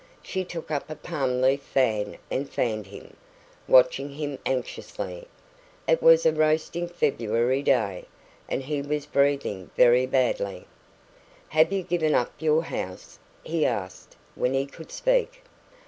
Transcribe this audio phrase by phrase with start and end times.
[0.23, 3.15] She took up a palm leaf fan and fanned him,
[3.67, 5.27] watching him anxiously.
[5.87, 8.05] It was a roasting February day,
[8.49, 10.65] and he was breathing very badly.
[11.49, 15.43] "Have you given up your house?" he asked, when he could speak.